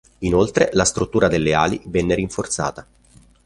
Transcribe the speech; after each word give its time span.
Inoltre 0.21 0.71
la 0.73 0.83
struttura 0.83 1.27
delle 1.27 1.53
ali 1.53 1.79
venne 1.85 2.15
rinforzata. 2.15 2.87